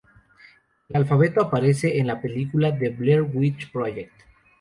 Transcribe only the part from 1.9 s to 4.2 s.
en la película The Blair Witch Project.